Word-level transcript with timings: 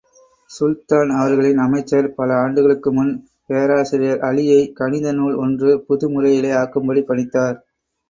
சுல்தான் 0.49 1.11
அவர்களின் 1.15 1.57
அமைச்சர், 1.57 2.07
பல 2.13 2.29
ஆண்டுகளுக்கு 2.35 2.91
முன், 2.91 3.13
பேராசிரியர் 3.49 4.19
அலியை, 4.29 4.61
கணிதநூல் 4.79 5.37
ஒன்று, 5.37 5.83
புது 5.87 6.09
முறையிலே 6.09 6.53
ஆக்கும்படி 6.57 7.03
பணித்தார். 7.03 7.57